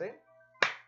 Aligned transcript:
¿Sí? 0.00 0.06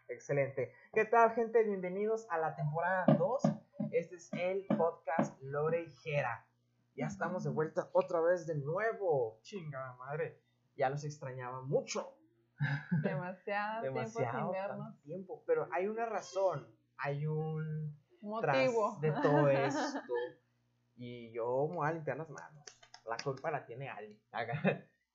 Excelente. 0.08 0.72
¿Qué 0.90 1.04
tal, 1.04 1.32
gente? 1.34 1.62
Bienvenidos 1.64 2.26
a 2.30 2.38
la 2.38 2.56
temporada 2.56 3.04
2. 3.18 3.42
Este 3.90 4.16
es 4.16 4.32
el 4.32 4.64
podcast 4.68 5.38
Lore 5.42 5.82
y 5.82 5.92
Jera. 5.96 6.46
Ya 6.96 7.08
estamos 7.08 7.44
de 7.44 7.50
vuelta 7.50 7.90
otra 7.92 8.22
vez 8.22 8.46
de 8.46 8.54
nuevo. 8.54 9.38
Chinga 9.42 9.96
madre. 9.96 10.40
Ya 10.76 10.88
los 10.88 11.04
extrañaba 11.04 11.60
mucho. 11.60 12.16
Demasiado, 13.02 13.82
Demasiado 13.82 14.30
tiempo 14.30 14.46
sin 14.46 14.50
vernos. 14.50 15.02
tiempo. 15.02 15.44
Pero 15.46 15.68
hay 15.72 15.88
una 15.88 16.06
razón. 16.06 16.74
Hay 16.96 17.26
un 17.26 17.94
Motivo. 18.22 18.98
de 19.02 19.12
todo 19.12 19.48
esto. 19.50 20.00
Y 20.96 21.30
yo 21.34 21.66
me 21.68 21.74
voy 21.74 21.86
a 21.86 21.92
limpiar 21.92 22.16
las 22.16 22.30
manos. 22.30 22.64
La 23.04 23.18
culpa 23.22 23.50
la 23.50 23.66
tiene 23.66 23.90
Ali. 23.90 24.18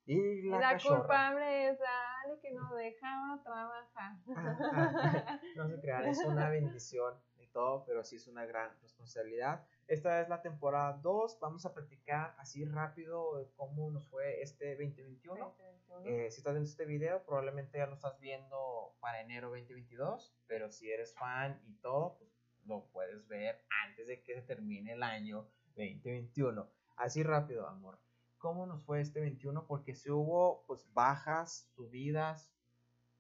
Y 0.08 0.44
la, 0.44 0.60
La 0.60 0.80
culpable 0.80 1.70
es 1.70 1.80
Ale 1.82 2.40
que 2.40 2.52
no 2.54 2.74
deja 2.74 3.42
trabajar. 3.44 4.14
Ajá. 4.36 5.42
No 5.56 5.68
se 5.68 5.80
crean, 5.82 6.06
es 6.06 6.24
una 6.24 6.50
bendición 6.50 7.14
y 7.40 7.48
todo, 7.48 7.84
pero 7.86 8.06
sí 8.06 8.16
es 8.16 8.28
una 8.28 8.46
gran 8.46 8.72
responsabilidad. 8.82 9.66
Esta 9.88 10.22
es 10.22 10.30
la 10.30 10.42
temporada 10.42 10.94
2. 11.04 11.40
Vamos 11.42 11.66
a 11.66 11.74
platicar 11.74 12.36
así 12.38 12.64
rápido 12.64 13.52
cómo 13.58 13.92
nos 13.92 14.08
fue 14.08 14.42
este 14.42 14.78
2021. 14.78 15.56
Eh, 16.06 16.30
si 16.32 16.38
estás 16.38 16.54
viendo 16.54 16.70
este 16.70 16.86
video, 16.86 17.24
probablemente 17.26 17.78
ya 17.78 17.88
lo 17.88 17.96
estás 17.96 18.18
viendo 18.20 18.96
para 19.02 19.22
enero 19.22 19.50
2022, 19.50 20.34
pero 20.48 20.72
si 20.72 20.90
eres 20.90 21.14
fan 21.16 21.62
y 21.66 21.74
todo, 21.82 22.18
pues 22.18 22.32
lo 22.66 22.86
puedes 22.92 23.28
ver 23.28 23.62
antes 23.86 24.08
de 24.08 24.22
que 24.22 24.36
se 24.36 24.42
termine 24.42 24.94
el 24.94 25.04
año 25.04 25.50
2021. 25.76 26.70
Así 26.98 27.24
rápido, 27.24 27.68
amor. 27.68 28.00
¿Cómo 28.38 28.66
nos 28.66 28.84
fue 28.84 29.02
este 29.02 29.20
21? 29.20 29.66
Porque 29.66 29.96
si 29.96 30.10
hubo 30.12 30.64
pues 30.68 30.92
bajas, 30.94 31.70
subidas, 31.76 32.52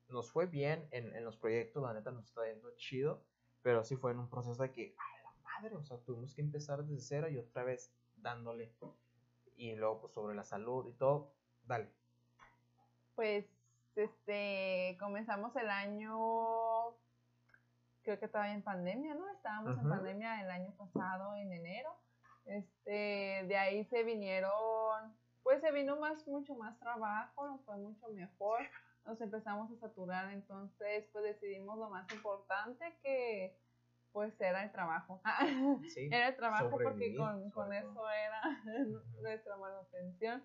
nos 0.09 0.31
fue 0.31 0.45
bien 0.45 0.87
en, 0.91 1.15
en 1.15 1.25
los 1.25 1.37
proyectos, 1.37 1.83
la 1.83 1.93
neta 1.93 2.11
nos 2.11 2.25
está 2.25 2.45
yendo 2.45 2.73
chido, 2.75 3.23
pero 3.61 3.83
sí 3.83 3.95
fue 3.95 4.11
en 4.11 4.19
un 4.19 4.29
proceso 4.29 4.61
de 4.61 4.71
que, 4.71 4.95
a 4.97 5.23
la 5.23 5.33
madre, 5.41 5.75
o 5.75 5.83
sea, 5.83 5.97
tuvimos 5.97 6.33
que 6.33 6.41
empezar 6.41 6.83
desde 6.83 7.01
cero 7.01 7.29
y 7.29 7.37
otra 7.37 7.63
vez 7.63 7.91
dándole. 8.17 8.73
Y 9.55 9.75
luego 9.75 10.01
pues 10.01 10.13
sobre 10.13 10.35
la 10.35 10.43
salud 10.43 10.87
y 10.87 10.93
todo, 10.93 11.33
dale. 11.65 11.91
Pues, 13.15 13.45
este, 13.95 14.95
comenzamos 14.99 15.55
el 15.55 15.69
año, 15.71 16.95
creo 18.03 18.19
que 18.19 18.27
todavía 18.27 18.53
en 18.53 18.61
pandemia, 18.61 19.15
¿no? 19.15 19.27
Estábamos 19.31 19.73
en 19.73 19.79
Ujú. 19.79 19.89
pandemia 19.89 20.41
el 20.43 20.51
año 20.51 20.71
pasado, 20.77 21.35
en 21.35 21.51
enero. 21.51 21.89
Este, 22.47 23.43
de 23.47 23.57
ahí 23.57 23.83
se 23.85 24.03
vinieron, 24.03 24.51
pues 25.43 25.61
se 25.61 25.71
vino 25.71 25.97
más, 25.97 26.25
mucho 26.27 26.55
más 26.55 26.79
trabajo, 26.79 27.47
nos 27.47 27.61
fue 27.65 27.77
mucho 27.77 28.07
mejor, 28.09 28.61
nos 29.05 29.19
empezamos 29.21 29.71
a 29.71 29.79
saturar, 29.79 30.31
entonces 30.31 31.05
pues 31.11 31.23
decidimos 31.23 31.77
lo 31.77 31.89
más 31.89 32.11
importante 32.13 32.97
que 33.03 33.57
pues 34.13 34.39
era 34.41 34.63
el 34.63 34.71
trabajo. 34.71 35.21
Sí. 35.93 36.09
Era 36.11 36.29
el 36.29 36.35
trabajo 36.35 36.71
porque 36.71 37.15
con, 37.15 37.51
con 37.51 37.73
eso 37.73 38.09
era 38.09 38.41
nuestra 39.21 39.57
manutención. 39.57 40.43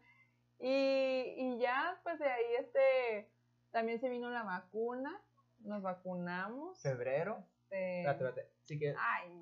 Y, 0.59 1.35
y 1.37 1.59
ya, 1.59 1.99
pues 2.03 2.19
de 2.19 2.29
ahí 2.29 2.55
este, 2.59 3.31
también 3.71 4.01
se 4.01 4.09
vino 4.09 4.31
la 4.31 4.43
vacuna, 4.43 5.21
nos 5.61 5.83
vacunamos. 5.83 6.81
febrero. 6.83 7.45
Este, 7.73 8.01
Espérate, 8.01 8.25
espérate. 8.29 8.53
Así 8.63 8.79
que, 8.79 8.95
ay, 8.99 9.41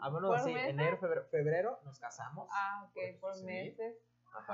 enero, 0.69 0.97
febrero, 0.99 1.25
febrero 1.31 1.81
nos 1.85 1.99
casamos. 1.99 2.49
Ah, 2.53 2.85
ok, 2.87 2.93
Pues, 2.95 3.17
por 3.21 3.35
sí. 3.35 3.45
meses. 3.45 3.97
Ajá. 4.33 4.45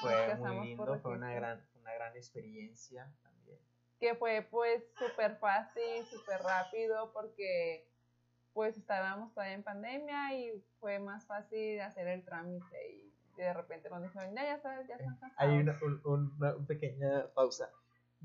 Fue, 0.00 0.36
fue 0.36 0.50
muy 0.52 0.66
lindo, 0.68 0.98
fue 1.00 1.12
una 1.12 1.34
gran, 1.34 1.66
una 1.80 1.92
gran 1.94 2.16
experiencia 2.16 3.12
también. 3.22 3.58
que 4.00 4.14
fue 4.14 4.42
pues 4.50 4.82
súper 4.98 5.36
fácil, 5.36 6.04
súper 6.06 6.40
rápido 6.42 7.12
porque 7.12 7.86
pues 8.54 8.76
estábamos 8.76 9.32
todavía 9.34 9.54
en 9.54 9.62
pandemia 9.62 10.34
y 10.34 10.64
fue 10.80 10.98
más 10.98 11.26
fácil 11.26 11.80
hacer 11.80 12.06
el 12.08 12.24
trámite 12.24 12.90
y 12.90 13.12
de 13.36 13.52
repente 13.52 13.88
nos 13.90 14.02
dijeron, 14.02 14.34
ya, 14.34 14.44
ya 14.44 14.58
sabes, 14.60 14.86
ya 14.88 14.94
están 14.96 15.14
casados. 15.16 15.34
Hay 15.38 15.58
una, 15.58 15.78
un- 15.82 16.00
un- 16.04 16.32
una 16.38 16.66
pequeña 16.66 17.26
pausa. 17.34 17.70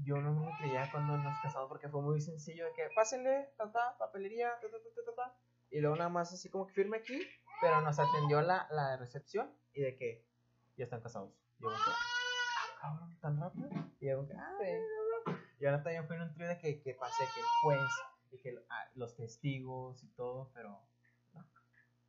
Yo 0.03 0.17
no 0.17 0.31
me 0.33 0.51
creía 0.57 0.89
cuando 0.91 1.17
nos 1.17 1.39
casamos 1.41 1.67
porque 1.67 1.89
fue 1.89 2.01
muy 2.01 2.21
sencillo 2.21 2.65
de 2.65 2.73
que 2.73 2.89
pásenle, 2.95 3.49
ta, 3.57 3.71
ta, 3.71 3.97
papelería, 3.97 4.51
ta, 4.61 4.67
ta, 4.69 4.77
ta, 4.77 4.89
ta, 4.95 5.11
ta, 5.11 5.15
ta", 5.15 5.35
y 5.71 5.79
luego 5.79 5.95
nada 5.95 6.09
más 6.09 6.31
así 6.33 6.49
como 6.49 6.67
que 6.67 6.73
firme 6.73 6.97
aquí, 6.97 7.19
pero 7.61 7.81
nos 7.81 7.97
atendió 7.99 8.41
la, 8.41 8.67
la 8.71 8.91
de 8.91 8.97
recepción 8.97 9.51
y 9.73 9.81
de 9.81 9.95
que 9.97 10.25
ya 10.77 10.85
están 10.85 11.01
casados. 11.01 11.31
Yo 11.59 11.67
como 11.69 11.83
que, 11.83 11.91
"Ah, 11.91 12.79
cabrón, 12.81 13.19
tan 13.19 13.39
rápido. 13.39 13.69
Y 13.99 14.07
yo 14.07 14.17
como 14.17 14.27
que, 14.27 14.35
ah. 14.35 14.57
Y 15.59 15.65
ahora 15.65 15.81
también 15.81 16.05
fue 16.05 16.15
en 16.15 16.21
un 16.21 16.33
trío 16.35 16.47
de 16.47 16.57
que, 16.59 16.81
que 16.81 16.93
pasé 16.93 17.27
que 17.33 17.39
el 17.39 17.45
juez 17.63 17.91
y 18.31 18.37
que 18.37 18.55
ah, 18.69 18.85
los 18.95 19.15
testigos 19.15 20.03
y 20.03 20.07
todo, 20.09 20.51
pero 20.53 20.69
no. 21.33 21.43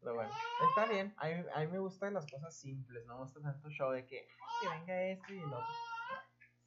Pero 0.01 0.15
bueno, 0.15 0.31
está 0.69 0.87
bien. 0.87 1.15
A 1.17 1.27
mí, 1.29 1.45
a 1.55 1.61
mí 1.61 1.67
me 1.69 1.79
gustan 1.79 2.15
las 2.15 2.31
cosas 2.31 2.55
simples, 2.55 3.05
no 3.07 3.15
me 3.15 3.23
gusta 3.23 3.41
tanto 3.41 3.69
show 3.71 3.91
de 3.91 4.07
que, 4.07 4.29
que 4.61 4.69
venga 4.69 5.03
esto 5.03 5.33
y 5.33 5.41
el 5.41 5.53
otro. 5.53 5.75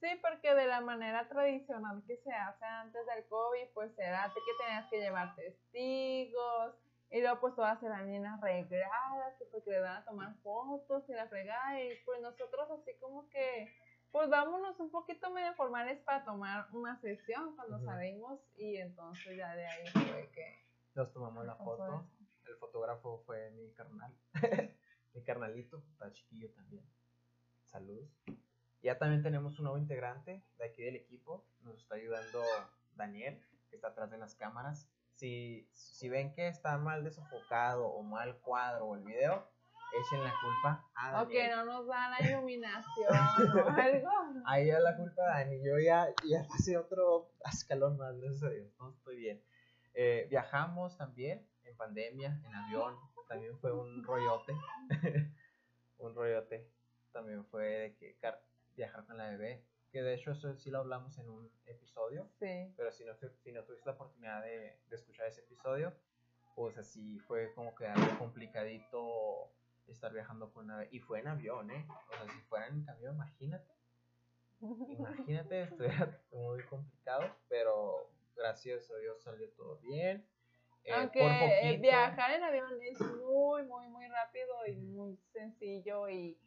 Sí, 0.01 0.07
porque 0.19 0.55
de 0.55 0.65
la 0.65 0.81
manera 0.81 1.29
tradicional 1.29 2.01
que 2.07 2.17
se 2.17 2.33
hace 2.33 2.65
antes 2.65 3.05
del 3.05 3.23
COVID, 3.27 3.67
pues 3.75 3.97
era 3.99 4.33
que 4.33 4.65
tenías 4.65 4.89
que 4.89 4.99
llevar 4.99 5.35
testigos, 5.35 6.75
y 7.11 7.21
luego 7.21 7.39
pues 7.39 7.55
todas 7.55 7.81
eran 7.83 8.07
bien 8.07 8.25
arregladas, 8.25 9.37
que 9.37 9.45
porque 9.51 9.69
le 9.69 9.81
van 9.81 9.97
a 9.97 10.05
tomar 10.05 10.33
fotos 10.41 11.07
y 11.07 11.13
la 11.13 11.27
fregada, 11.27 11.79
y 11.79 11.95
pues 12.03 12.19
nosotros 12.19 12.71
así 12.71 12.97
como 12.99 13.29
que, 13.29 13.71
pues 14.11 14.27
vámonos 14.27 14.79
un 14.79 14.89
poquito 14.89 15.29
medio 15.29 15.53
formales 15.53 16.01
para 16.03 16.25
tomar 16.25 16.67
una 16.73 16.99
sesión 16.99 17.55
cuando 17.55 17.79
salimos, 17.85 18.39
y 18.57 18.77
entonces 18.77 19.37
ya 19.37 19.55
de 19.55 19.67
ahí 19.67 19.87
fue 19.87 20.31
que 20.33 20.65
Nos 20.95 21.13
tomamos 21.13 21.45
la 21.45 21.55
foto. 21.57 22.07
El 22.47 22.55
fotógrafo 22.55 23.21
fue 23.27 23.51
mi 23.51 23.71
carnal. 23.73 24.11
mi 25.13 25.23
carnalito, 25.23 25.77
está 25.91 26.11
chiquillo 26.11 26.51
también. 26.53 26.83
Saludos. 27.65 28.09
Ya 28.81 28.97
también 28.97 29.21
tenemos 29.21 29.57
un 29.59 29.65
nuevo 29.65 29.77
integrante 29.77 30.43
de 30.57 30.65
aquí 30.65 30.81
del 30.83 30.95
equipo. 30.95 31.45
Nos 31.61 31.77
está 31.79 31.95
ayudando 31.95 32.41
Daniel, 32.95 33.39
que 33.69 33.75
está 33.75 33.89
atrás 33.89 34.09
de 34.09 34.17
las 34.17 34.35
cámaras. 34.35 34.87
Si, 35.15 35.67
si 35.71 36.09
ven 36.09 36.33
que 36.33 36.47
está 36.47 36.77
mal 36.77 37.03
desofocado 37.03 37.85
o 37.87 38.01
mal 38.01 38.39
cuadro 38.39 38.87
o 38.87 38.95
el 38.95 39.03
video, 39.03 39.47
echen 39.99 40.23
la 40.23 40.33
culpa 40.41 40.89
a 40.95 41.21
O 41.21 41.27
que 41.27 41.47
Daniel. 41.47 41.57
no 41.57 41.65
nos 41.65 41.87
da 41.87 42.09
la 42.09 42.27
iluminación 42.27 43.07
o 43.13 43.69
algo. 43.81 44.09
Ahí 44.45 44.67
ya 44.67 44.79
la 44.79 44.97
culpa 44.97 45.21
a 45.23 45.39
Dani. 45.39 45.63
Yo 45.63 45.77
ya, 45.77 46.07
ya 46.27 46.47
pasé 46.47 46.77
otro 46.77 47.29
escalón 47.51 47.97
más, 47.97 48.17
gracias 48.17 48.43
a 48.43 48.49
Dios. 48.49 48.73
No 48.79 48.89
estoy 48.89 49.17
bien. 49.17 49.43
Eh, 49.93 50.25
viajamos 50.29 50.97
también 50.97 51.47
en 51.65 51.77
pandemia, 51.77 52.41
en 52.45 52.55
avión. 52.55 52.95
También 53.27 53.57
fue 53.59 53.71
un 53.71 54.03
rollote. 54.03 54.53
un 55.99 56.15
rollote. 56.15 56.67
También 57.11 57.45
fue 57.45 57.63
de 57.65 57.95
que 57.95 58.17
viajar 58.81 59.05
con 59.05 59.17
la 59.17 59.29
bebé. 59.29 59.63
Que 59.91 60.01
de 60.01 60.13
hecho 60.13 60.31
eso 60.31 60.55
sí 60.55 60.71
lo 60.71 60.79
hablamos 60.79 61.17
en 61.17 61.29
un 61.29 61.51
episodio. 61.65 62.29
Sí. 62.39 62.73
Pero 62.77 62.91
si 62.91 63.03
no, 63.03 63.13
si 63.15 63.51
no 63.51 63.63
tuviste 63.63 63.85
la 63.85 63.93
oportunidad 63.93 64.41
de, 64.41 64.79
de 64.87 64.95
escuchar 64.95 65.27
ese 65.27 65.41
episodio, 65.41 65.93
pues 66.55 66.77
así 66.77 67.19
fue 67.19 67.53
como 67.53 67.75
que 67.75 67.85
algo 67.87 68.17
complicadito 68.17 69.51
estar 69.87 70.13
viajando 70.13 70.51
con 70.51 70.65
una 70.65 70.77
bebé. 70.77 70.89
Y 70.91 70.99
fue 70.99 71.19
en 71.19 71.27
avión, 71.27 71.69
¿eh? 71.71 71.85
O 71.89 72.13
sea, 72.13 72.33
si 72.33 72.41
fuera 72.41 72.67
en 72.67 72.83
camión, 72.83 73.15
imagínate. 73.15 73.71
Imagínate, 74.61 75.63
estuviera 75.63 76.21
muy 76.31 76.63
complicado, 76.65 77.35
pero 77.49 78.11
gracias 78.35 78.91
a 78.91 78.97
Dios 78.97 79.21
salió 79.23 79.49
todo 79.53 79.77
bien. 79.79 80.23
Eh, 80.83 80.93
Aunque 80.93 81.19
por 81.19 81.29
poquito, 81.29 81.81
viajar 81.81 82.31
en 82.31 82.43
avión 82.43 82.71
es 82.81 82.99
muy, 82.99 83.63
muy, 83.63 83.87
muy 83.87 84.07
rápido 84.07 84.65
y 84.67 84.75
muy 84.77 85.17
sencillo 85.33 86.07
y 86.09 86.37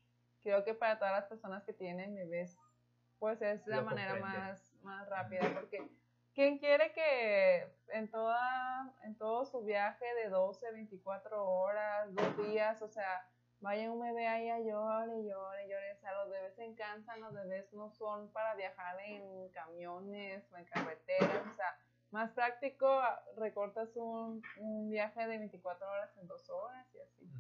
creo 0.45 0.63
que 0.63 0.75
para 0.75 0.99
todas 0.99 1.15
las 1.15 1.25
personas 1.25 1.65
que 1.65 1.73
tienen 1.73 2.15
bebés, 2.15 2.57
pues 3.19 3.41
es 3.43 3.67
la 3.67 3.79
Lo 3.79 3.85
manera 3.85 4.17
más, 4.17 4.73
más 4.83 5.09
rápida 5.09 5.51
porque 5.55 5.89
¿quién 6.35 6.59
quiere 6.59 6.93
que 6.93 7.67
en, 7.89 8.11
toda, 8.11 8.95
en 9.05 9.17
todo 9.17 9.47
su 9.47 9.65
viaje 9.65 10.05
de 10.23 10.29
12, 10.29 10.71
24 10.73 11.45
horas, 11.45 12.15
dos 12.15 12.47
días, 12.47 12.83
o 12.83 12.89
sea, 12.89 13.27
vaya 13.61 13.91
un 13.91 14.01
bebé 14.01 14.27
ahí 14.27 14.51
a 14.51 14.61
llore, 14.61 15.25
llore, 15.25 15.69
llore, 15.69 15.93
o 15.95 15.99
sea, 15.99 16.15
los 16.15 16.31
bebés 16.31 16.55
se 16.55 16.75
cansan, 16.75 17.21
los 17.23 17.33
bebés 17.33 17.73
no 17.73 17.91
son 17.91 18.31
para 18.33 18.55
viajar 18.55 19.01
en 19.01 19.49
camiones 19.49 20.47
o 20.53 20.59
en 20.59 20.67
carreteras, 20.67 21.47
o 21.51 21.55
sea, 21.55 21.79
más 22.11 22.33
práctico, 22.33 23.01
recortas 23.39 23.97
un, 23.97 24.43
un 24.59 24.91
viaje 24.91 25.27
de 25.27 25.39
24 25.39 25.91
horas 25.91 26.15
en 26.19 26.29
dos 26.29 26.49
horas 26.51 26.87
y 26.95 27.01
así. 27.01 27.31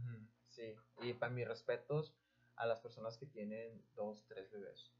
Sí, 0.48 0.76
y 1.02 1.12
para 1.14 1.32
mis 1.32 1.46
respetos 1.46 2.16
a 2.64 2.66
las 2.66 2.80
personas 2.80 3.16
que 3.18 3.26
tienen 3.26 3.82
dos, 3.94 4.24
tres 4.26 4.50
bebés. 4.50 4.92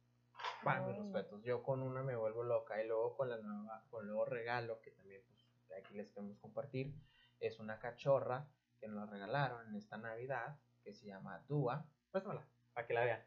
Para 0.62 0.82
mis 0.82 0.96
Ay. 0.96 1.02
respetos. 1.02 1.43
Yo 1.43 1.62
con 1.62 1.82
una 1.82 2.02
me 2.02 2.16
vuelvo 2.16 2.43
loca 2.43 2.82
y 2.82 2.87
luego 2.87 3.16
con 3.16 3.31
la 3.31 3.38
nueva, 3.38 3.84
con 3.90 4.02
el 4.02 4.08
nuevo 4.08 4.25
regalo 4.25 4.81
que 4.81 4.90
también 4.90 5.22
pues, 5.26 5.78
aquí 5.81 5.94
les 5.94 6.08
queremos 6.11 6.38
compartir, 6.38 6.94
es 7.40 7.58
una 7.58 7.78
cachorra 7.78 8.49
que 8.78 8.88
nos 8.88 8.96
la 8.96 9.06
regalaron 9.06 9.69
en 9.69 9.75
esta 9.76 9.96
Navidad 9.96 10.58
que 10.82 10.93
se 10.93 11.06
llama 11.06 11.44
Dua. 11.49 11.87
Préstamela, 12.11 12.46
para 12.72 12.87
que 12.87 12.94
la 12.94 13.05
vean. 13.05 13.25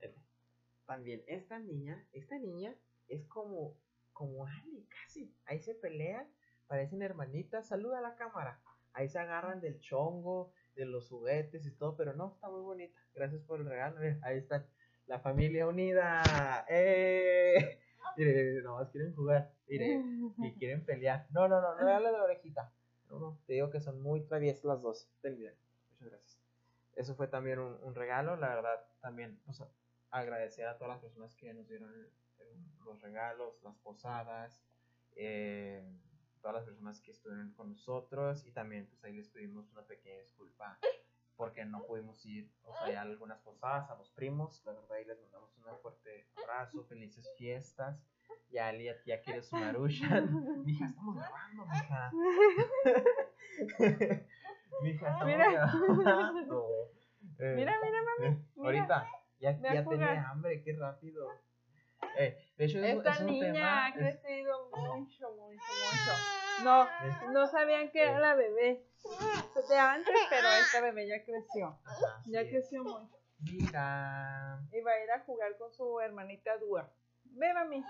Vete. 0.00 0.20
También 0.86 1.22
esta 1.26 1.58
niña, 1.58 2.06
esta 2.12 2.38
niña 2.38 2.74
es 3.08 3.26
como 3.26 3.76
como 4.14 4.46
Ali, 4.46 4.86
casi. 4.86 5.36
Ahí 5.44 5.60
se 5.60 5.74
pelean, 5.74 6.26
parecen 6.66 7.02
hermanitas. 7.02 7.68
Saluda 7.68 7.98
a 7.98 8.00
la 8.00 8.16
cámara. 8.16 8.62
Ahí 8.94 9.08
se 9.08 9.18
agarran 9.18 9.60
del 9.60 9.80
chongo, 9.80 10.52
de 10.74 10.86
los 10.86 11.08
juguetes 11.08 11.66
y 11.66 11.70
todo, 11.70 11.96
pero 11.96 12.14
no, 12.14 12.32
está 12.34 12.48
muy 12.48 12.60
bonita. 12.60 12.98
Gracias 13.14 13.42
por 13.42 13.60
el 13.60 13.66
regalo. 13.66 13.98
ahí 14.22 14.38
está 14.38 14.66
la 15.06 15.18
familia 15.20 15.66
unida. 15.66 16.64
¡Eh! 16.68 17.78
Mire, 18.16 18.62
nomás 18.62 18.90
quieren 18.90 19.14
jugar. 19.14 19.52
Mire, 19.68 20.02
y 20.38 20.52
quieren 20.58 20.84
pelear. 20.84 21.26
No, 21.30 21.48
no, 21.48 21.60
no, 21.60 21.74
no 21.74 21.84
dale 21.84 22.06
de 22.06 22.12
la 22.12 22.24
orejita. 22.24 22.72
No, 23.10 23.18
no, 23.18 23.38
te 23.46 23.54
digo 23.54 23.70
que 23.70 23.80
son 23.80 24.00
muy 24.00 24.22
traviesas 24.22 24.64
las 24.64 24.82
dos. 24.82 25.08
Ten 25.20 25.34
Muchas 25.34 26.08
gracias. 26.08 26.38
Eso 26.96 27.14
fue 27.14 27.26
también 27.26 27.58
un, 27.58 27.94
regalo, 27.94 28.36
la 28.36 28.54
verdad, 28.54 28.86
también 29.00 29.40
pues, 29.44 29.62
agradecer 30.10 30.66
a 30.66 30.78
todas 30.78 30.94
las 30.94 31.00
personas 31.00 31.34
que 31.34 31.52
nos 31.52 31.68
dieron 31.68 31.90
los 32.84 33.00
regalos, 33.00 33.60
las 33.64 33.74
posadas, 33.78 34.62
eh, 35.16 35.82
todas 36.44 36.56
las 36.56 36.66
personas 36.66 37.00
que 37.00 37.10
estuvieron 37.10 37.52
con 37.52 37.70
nosotros 37.70 38.44
y 38.44 38.52
también 38.52 38.86
pues 38.86 39.02
ahí 39.02 39.14
les 39.14 39.30
pedimos 39.30 39.72
una 39.72 39.86
pequeña 39.86 40.18
disculpa 40.18 40.78
porque 41.36 41.64
no 41.64 41.86
pudimos 41.86 42.22
ir, 42.26 42.52
o 42.64 42.74
sea, 42.84 42.98
a 42.98 43.02
algunas 43.02 43.40
posadas, 43.40 43.88
a 43.90 43.94
los 43.94 44.10
primos, 44.10 44.62
la 44.66 44.72
verdad 44.72 44.92
ahí 44.92 45.06
les 45.06 45.18
mandamos 45.22 45.56
un 45.56 45.64
fuerte 45.78 46.28
abrazo, 46.36 46.84
felices 46.84 47.32
fiestas. 47.38 47.98
Y 48.50 48.58
Ali 48.58 48.90
ya 49.06 49.22
quiere 49.22 49.42
su 49.42 49.56
Marushan. 49.56 50.28
Mija, 50.64 50.86
estamos 50.86 51.16
grabando, 51.16 51.66
mija. 51.66 52.12
mija, 54.82 55.08
estamos 55.08 55.26
mira. 55.26 55.50
grabando. 55.50 56.68
Eh, 57.38 57.54
mira, 57.56 57.80
mira, 57.82 58.02
mami. 58.02 58.36
Eh, 58.36 58.44
ahorita, 58.58 59.08
ya, 59.40 59.58
ya 59.60 59.84
tenía 59.84 60.28
hambre, 60.28 60.62
qué 60.62 60.74
rápido. 60.74 61.30
Eh, 62.18 62.36
de 62.56 62.64
hecho, 62.64 62.78
Esta 62.78 63.10
es, 63.10 63.20
niña 63.22 63.86
ha 63.86 63.92
crecido 63.92 63.98
mucho, 63.98 64.04
mucho, 64.04 64.22
mucho. 64.22 64.33
No, 66.64 66.88
no 67.30 67.46
sabían 67.46 67.90
que 67.90 68.02
era 68.02 68.18
la 68.18 68.34
bebé 68.34 68.84
de 69.68 69.78
antes, 69.78 70.14
pero 70.30 70.48
esta 70.48 70.80
bebé 70.80 71.06
ya 71.06 71.22
creció. 71.22 71.78
ya 72.26 72.48
creció 72.48 72.82
mucho. 72.82 73.18
Mira. 73.38 74.60
Y 74.72 74.80
va 74.80 74.92
a 74.92 75.04
ir 75.04 75.10
a 75.10 75.20
jugar 75.20 75.56
con 75.58 75.72
su 75.72 76.00
hermanita 76.00 76.56
Dua. 76.58 76.90
Ve, 77.24 77.52
mami. 77.52 77.84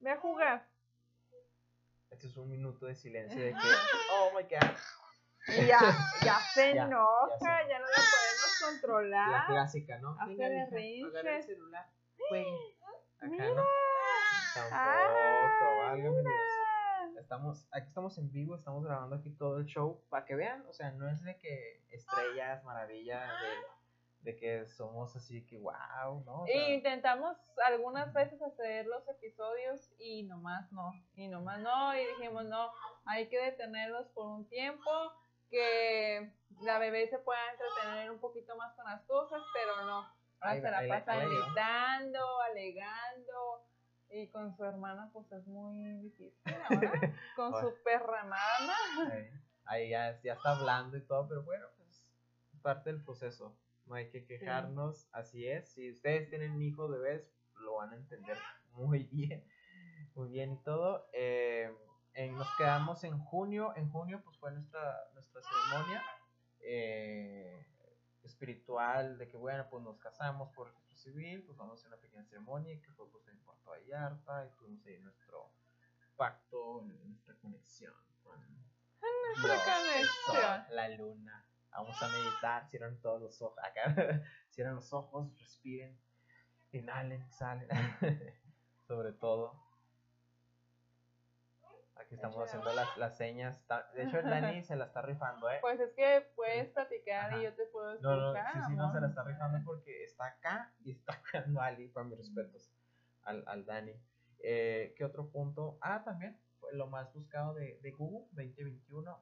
Ve 0.00 0.10
a 0.10 0.16
jugar. 0.18 0.68
Este 2.10 2.26
es 2.26 2.36
un 2.36 2.50
minuto 2.50 2.86
de 2.86 2.94
silencio 2.94 3.40
de 3.40 3.52
que. 3.52 3.68
Oh 4.12 4.30
my 4.36 4.42
god. 4.42 4.76
ya, 5.66 5.80
ya 6.22 6.38
se 6.52 6.70
enoja, 6.72 7.68
ya, 7.68 7.78
no 7.78 7.86
la 7.86 7.96
podemos 7.96 8.62
controlar. 8.62 9.30
La 9.30 9.46
clásica, 9.46 9.98
¿no? 9.98 10.16
Hace 10.20 10.32
el 10.32 11.42
celular. 11.42 11.86
Acá 13.20 13.48
no. 13.54 13.64
Tampoco, 14.54 15.78
válgame 15.78 16.59
Estamos, 17.30 17.64
aquí 17.70 17.86
estamos 17.86 18.18
en 18.18 18.32
vivo, 18.32 18.56
estamos 18.56 18.82
grabando 18.82 19.14
aquí 19.14 19.30
todo 19.30 19.58
el 19.58 19.66
show 19.66 20.02
para 20.08 20.24
que 20.24 20.34
vean, 20.34 20.66
o 20.68 20.72
sea, 20.72 20.90
no 20.90 21.08
es 21.08 21.22
de 21.22 21.38
que 21.38 21.80
estrellas, 21.88 22.64
maravilla, 22.64 23.22
de, 24.24 24.36
que 24.36 24.66
somos 24.66 25.14
así 25.14 25.46
que 25.46 25.56
wow, 25.56 26.24
¿no? 26.26 26.44
intentamos 26.48 27.36
algunas 27.68 28.12
veces 28.12 28.42
hacer 28.42 28.84
los 28.86 29.06
episodios 29.08 29.92
y 30.00 30.24
nomás 30.24 30.72
no, 30.72 30.90
y 31.14 31.28
nomás 31.28 31.60
no, 31.60 31.94
y 31.94 32.04
dijimos 32.04 32.46
no, 32.46 32.72
hay 33.04 33.28
que 33.28 33.38
detenerlos 33.38 34.08
por 34.08 34.26
un 34.26 34.48
tiempo, 34.48 34.90
que 35.50 36.32
la 36.62 36.80
bebé 36.80 37.06
se 37.10 37.18
pueda 37.20 37.38
entretener 37.52 38.10
un 38.10 38.18
poquito 38.18 38.56
más 38.56 38.74
con 38.74 38.86
las 38.86 39.02
cosas, 39.02 39.40
pero 39.54 39.86
no, 39.86 40.04
ahora 40.40 40.60
se 40.60 40.68
la 40.68 40.88
pasa 40.88 41.24
gritando, 41.24 42.40
alegando, 42.40 43.62
y 44.12 44.28
con 44.28 44.54
su 44.56 44.64
hermana, 44.64 45.10
pues 45.12 45.30
es 45.32 45.46
muy 45.46 45.76
difícil 46.00 46.34
con 47.36 47.52
su 47.60 47.74
perra 47.84 48.20
hermana. 48.20 48.74
Ahí, 49.64 49.90
ya, 49.90 50.20
ya, 50.22 50.34
está 50.34 50.56
hablando 50.56 50.96
y 50.96 51.02
todo, 51.02 51.28
pero 51.28 51.42
bueno, 51.44 51.66
pues 51.76 52.10
es 52.52 52.60
parte 52.60 52.92
del 52.92 53.02
proceso. 53.02 53.56
No 53.86 53.94
hay 53.94 54.10
que 54.10 54.24
quejarnos, 54.26 55.08
así 55.12 55.46
es. 55.46 55.72
Si 55.72 55.90
ustedes 55.90 56.28
tienen 56.28 56.60
hijos, 56.62 56.90
bebés, 56.90 57.32
lo 57.54 57.76
van 57.76 57.92
a 57.92 57.96
entender 57.96 58.36
muy 58.72 59.04
bien. 59.04 59.44
Muy 60.14 60.28
bien 60.28 60.52
y 60.52 60.62
todo. 60.62 61.08
Eh, 61.12 61.72
nos 62.32 62.48
quedamos 62.56 63.04
en 63.04 63.18
junio. 63.18 63.72
En 63.76 63.90
junio, 63.90 64.20
pues 64.24 64.36
fue 64.38 64.52
nuestra, 64.52 64.96
nuestra 65.14 65.40
ceremonia. 65.42 66.02
Eh, 66.60 67.66
espiritual 68.22 69.18
de 69.18 69.28
que 69.28 69.36
bueno 69.36 69.66
pues 69.70 69.82
nos 69.82 69.98
casamos 69.98 70.50
por 70.54 70.68
registro 70.68 70.96
civil 70.98 71.42
pues 71.44 71.56
vamos 71.56 71.72
a 71.72 71.74
hacer 71.76 71.88
una 71.88 72.00
pequeña 72.00 72.24
ceremonia 72.24 72.80
que 72.80 72.92
fue 72.92 73.10
pues 73.10 73.26
en 73.28 73.38
Puerto 73.40 73.70
Vallarta 73.70 74.46
y 74.46 74.50
tuvimos 74.58 74.84
ahí 74.86 74.98
nuestro 74.98 75.52
pacto 76.16 76.82
nuestra 76.82 77.34
conexión 77.36 77.94
con 78.22 78.40
nuestra 79.34 79.64
conexión. 79.64 80.64
La 80.70 80.88
luna. 80.90 81.46
Vamos 81.70 82.02
a 82.02 82.08
meditar. 82.08 82.68
Cierran 82.68 83.00
todos 83.00 83.22
los 83.22 83.40
ojos. 83.42 83.58
Acá. 83.62 83.94
Cierran 84.50 84.74
los 84.74 84.92
ojos 84.92 85.32
respiren. 85.38 85.98
Inhalen 86.72 87.28
salen 87.32 87.68
sobre 88.86 89.12
todo 89.12 89.69
Aquí 92.10 92.16
estamos 92.16 92.42
haciendo 92.42 92.72
las, 92.72 92.96
las 92.96 93.16
señas. 93.16 93.64
De 93.94 94.02
hecho, 94.02 94.20
Dani 94.20 94.62
se 94.64 94.74
la 94.74 94.86
está 94.86 95.00
rifando, 95.00 95.48
¿eh? 95.48 95.58
Pues 95.60 95.78
es 95.78 95.92
que 95.92 96.28
puedes 96.34 96.66
platicar 96.70 97.38
y 97.38 97.44
yo 97.44 97.54
te 97.54 97.66
puedo 97.66 97.92
escuchar. 97.92 98.18
No, 98.18 98.32
no, 98.32 98.52
sí, 98.52 98.58
sí, 98.66 98.74
no, 98.74 98.92
se 98.92 99.00
la 99.00 99.06
está 99.06 99.22
rifando 99.22 99.58
porque 99.64 100.02
está 100.02 100.26
acá 100.26 100.72
y 100.82 100.90
está 100.90 101.22
cuidando 101.30 101.60
a 101.60 101.66
Ali, 101.66 101.86
para 101.86 102.06
mis 102.08 102.18
respetos, 102.18 102.68
al, 103.22 103.44
al 103.46 103.64
Dani. 103.64 103.94
Eh, 104.40 104.92
¿Qué 104.98 105.04
otro 105.04 105.30
punto? 105.30 105.78
Ah, 105.82 106.02
también, 106.02 106.36
fue 106.58 106.72
lo 106.72 106.88
más 106.88 107.14
buscado 107.14 107.54
de, 107.54 107.78
de 107.80 107.92
Google 107.92 108.26
2021. 108.32 109.16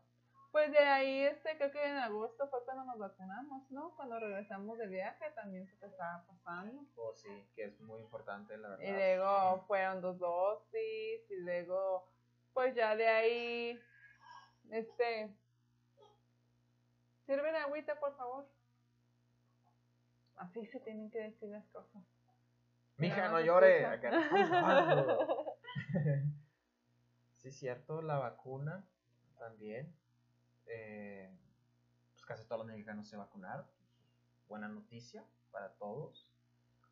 Pues 0.50 0.72
de 0.72 0.78
ahí, 0.78 1.24
este, 1.24 1.58
creo 1.58 1.70
que 1.70 1.84
en 1.86 1.98
agosto 1.98 2.48
fue 2.48 2.64
cuando 2.64 2.84
nos 2.86 2.98
vacunamos, 2.98 3.70
¿no? 3.70 3.94
Cuando 3.96 4.18
regresamos 4.18 4.78
del 4.78 4.88
viaje 4.88 5.30
también 5.34 5.66
se 5.66 5.76
te 5.76 5.88
estaba 5.88 6.24
pasando. 6.26 6.86
Oh, 6.96 7.12
sí, 7.14 7.28
que 7.54 7.64
es 7.64 7.78
muy 7.82 8.00
importante, 8.00 8.56
la 8.56 8.70
verdad. 8.70 8.82
Y 8.82 8.92
luego 8.92 9.64
fueron 9.66 10.00
dos 10.00 10.18
dosis, 10.18 11.30
y 11.30 11.36
luego 11.42 12.08
pues 12.58 12.74
ya 12.74 12.96
de 12.96 13.06
ahí, 13.06 13.80
este, 14.70 15.32
sirve 17.24 17.52
la 17.52 17.62
agüita, 17.62 18.00
por 18.00 18.16
favor. 18.16 18.48
Así 20.34 20.66
se 20.66 20.80
tienen 20.80 21.08
que 21.08 21.20
decir 21.20 21.50
las 21.50 21.64
cosas. 21.68 22.02
Mija, 22.96 23.28
no, 23.28 23.40
llore. 23.40 23.86
Acá 23.86 24.10
sí, 27.36 27.52
cierto, 27.52 28.02
la 28.02 28.18
vacuna 28.18 28.84
también. 29.38 29.94
Eh, 30.66 31.30
pues 32.14 32.26
casi 32.26 32.44
todos 32.44 32.62
los 32.62 32.66
mexicanos 32.66 33.06
se 33.06 33.16
vacunaron. 33.16 33.68
Buena 34.48 34.66
noticia 34.66 35.24
para 35.52 35.74
todos. 35.74 36.28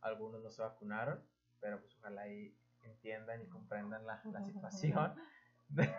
Algunos 0.00 0.44
no 0.44 0.50
se 0.52 0.62
vacunaron, 0.62 1.20
pero 1.58 1.80
pues 1.80 1.92
ojalá 1.96 2.22
ahí 2.22 2.56
entiendan 2.82 3.42
y 3.42 3.48
comprendan 3.48 4.06
la, 4.06 4.22
la 4.26 4.42
situación. 4.46 5.16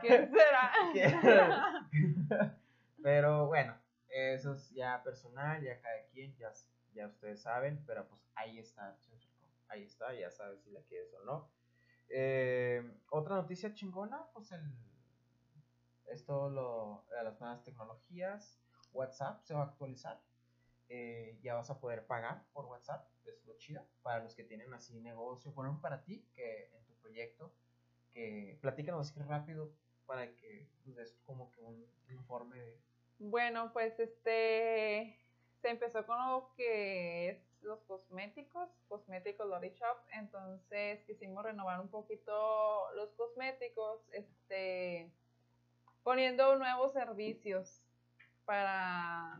¿Quién 0.01 0.31
será? 1.21 1.89
pero 3.03 3.47
bueno, 3.47 3.75
eso 4.09 4.53
es 4.53 4.69
ya 4.71 5.01
personal, 5.03 5.61
ya 5.61 5.79
cada 5.81 6.05
quien, 6.07 6.35
ya, 6.37 6.51
ya 6.93 7.07
ustedes 7.07 7.41
saben, 7.41 7.83
pero 7.85 8.07
pues 8.07 8.21
ahí 8.35 8.59
está, 8.59 8.97
ahí 9.67 9.83
está, 9.83 10.13
ya 10.13 10.31
sabes 10.31 10.61
si 10.63 10.71
la 10.71 10.81
quieres 10.81 11.13
o 11.13 11.25
no. 11.25 11.51
Eh, 12.09 12.99
otra 13.09 13.35
noticia 13.35 13.73
chingona, 13.73 14.25
pues 14.33 14.51
el, 14.51 14.61
esto 16.07 16.49
lo, 16.49 17.05
de 17.09 17.23
las 17.23 17.39
nuevas 17.39 17.63
tecnologías, 17.63 18.59
WhatsApp 18.93 19.43
se 19.43 19.53
va 19.53 19.61
a 19.61 19.65
actualizar. 19.65 20.21
Eh, 20.89 21.37
ya 21.41 21.55
vas 21.55 21.69
a 21.69 21.81
poder 21.81 22.07
pagar 22.07 22.45
por 22.53 22.65
WhatsApp, 22.65 23.09
es 23.25 23.45
lo 23.45 23.57
chido, 23.57 23.85
para 24.01 24.23
los 24.23 24.33
que 24.35 24.45
tienen 24.45 24.73
así 24.73 25.01
negocio, 25.01 25.51
bueno, 25.51 25.79
para 25.81 26.03
ti 26.03 26.25
que 26.33 26.71
en 26.73 26.85
tu 26.85 26.95
proyecto 26.95 27.53
platícanos 28.61 29.09
así 29.09 29.19
rápido 29.21 29.71
para 30.05 30.27
que 30.35 30.67
pues, 30.83 30.95
des 30.95 31.17
como 31.25 31.51
que 31.51 31.61
un, 31.61 31.85
informe 32.09 32.59
de... 32.59 32.79
Bueno, 33.19 33.71
pues 33.73 33.99
este 33.99 35.17
se 35.61 35.69
empezó 35.69 36.05
con 36.05 36.17
lo 36.29 36.53
que 36.55 37.29
es 37.29 37.39
los 37.61 37.79
cosméticos, 37.83 38.69
cosméticos 38.87 39.47
Lori 39.47 39.71
Shop, 39.71 39.97
entonces 40.13 41.03
quisimos 41.05 41.43
renovar 41.43 41.81
un 41.81 41.89
poquito 41.89 42.91
los 42.95 43.09
cosméticos, 43.13 44.01
este 44.13 45.11
poniendo 46.03 46.57
nuevos 46.57 46.93
servicios 46.93 47.81
para 48.45 49.39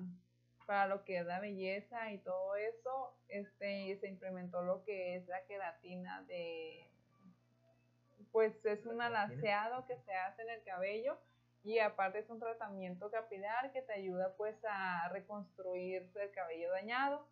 para 0.66 0.88
lo 0.88 1.06
que 1.06 1.20
es 1.20 1.26
la 1.26 1.40
belleza 1.40 2.12
y 2.12 2.18
todo 2.18 2.58
eso, 2.58 3.16
este 3.30 3.98
se 4.00 4.08
implementó 4.10 4.64
lo 4.64 4.84
que 4.84 5.16
es 5.16 5.28
la 5.28 5.46
queratina 5.46 6.24
de 6.24 6.92
pues 8.32 8.66
es 8.66 8.86
un 8.86 9.02
alaceado 9.02 9.86
que 9.86 9.98
se 9.98 10.14
hace 10.14 10.42
en 10.44 10.50
el 10.50 10.64
cabello 10.64 11.18
y 11.64 11.80
aparte 11.80 12.20
es 12.20 12.30
un 12.30 12.40
tratamiento 12.40 13.12
capilar 13.12 13.72
que 13.74 13.82
te 13.82 13.94
ayuda 13.94 14.36
pues 14.38 14.56
a 14.70 15.10
reconstruir 15.10 16.10
el 16.16 16.32
cabello 16.32 16.72
dañado. 16.72 17.28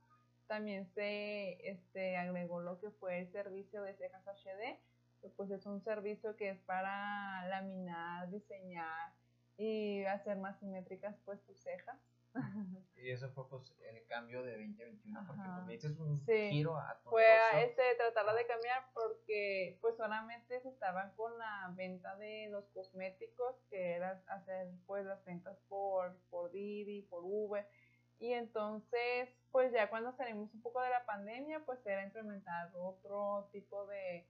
También 0.47 0.85
se 0.93 1.69
este, 1.69 2.17
agregó 2.17 2.61
lo 2.61 2.79
que 2.79 2.91
fue 2.91 3.19
el 3.19 3.31
servicio 3.31 3.81
de 3.81 3.95
cejas 3.95 4.27
HD, 4.27 4.79
pues 5.37 5.49
es 5.49 5.65
un 5.65 5.81
servicio 5.81 6.35
que 6.35 6.49
es 6.49 6.59
para 6.61 7.47
laminar, 7.47 8.29
diseñar 8.29 9.13
y 9.57 10.03
hacer 10.03 10.37
más 10.37 10.59
simétricas 10.59 11.15
pues 11.25 11.41
tus 11.45 11.59
cejas. 11.61 11.97
Y 12.97 13.11
eso 13.11 13.29
fue 13.33 13.47
pues 13.49 13.71
el 13.81 14.05
cambio 14.07 14.41
de 14.41 14.53
2021, 14.53 15.23
porque 15.27 15.41
Ajá. 15.41 15.55
pues, 15.55 15.65
me 15.67 15.73
dices 15.73 15.99
un 15.99 16.25
Sí. 16.25 16.49
giro 16.49 16.75
a 16.77 16.99
tu 17.03 17.09
Fue 17.11 17.23
a, 17.23 17.61
este 17.61 17.83
tratarla 17.97 18.33
de 18.33 18.47
cambiar 18.47 18.83
porque 18.93 19.77
pues 19.79 19.95
solamente 19.95 20.59
se 20.61 20.69
estaban 20.69 21.13
con 21.15 21.37
la 21.37 21.71
venta 21.75 22.15
de 22.15 22.49
los 22.49 22.65
cosméticos 22.69 23.55
que 23.69 23.93
era 23.93 24.23
hacer 24.27 24.69
pues 24.87 25.05
las 25.05 25.23
ventas 25.23 25.57
por 25.69 26.17
por 26.31 26.51
Didi, 26.51 27.03
por 27.03 27.21
Uber 27.23 27.67
y 28.17 28.33
entonces 28.33 29.29
pues 29.51 29.71
ya 29.71 29.89
cuando 29.89 30.11
salimos 30.13 30.51
un 30.53 30.61
poco 30.63 30.81
de 30.81 30.89
la 30.89 31.05
pandemia 31.05 31.63
pues 31.65 31.85
era 31.85 32.03
implementar 32.03 32.71
otro 32.75 33.49
tipo 33.51 33.85
de 33.85 34.27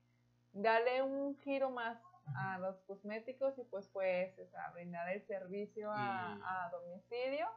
darle 0.52 1.02
un 1.02 1.38
giro 1.40 1.70
más 1.70 2.02
a 2.36 2.58
los 2.58 2.78
cosméticos 2.82 3.58
y 3.58 3.64
pues 3.66 3.88
fue 3.92 4.24
ese, 4.24 4.42
o 4.42 4.48
sea, 4.48 4.72
brindar 4.72 5.08
el 5.10 5.26
servicio 5.28 5.92
a, 5.92 6.34
a 6.34 6.70
domicilio 6.72 7.48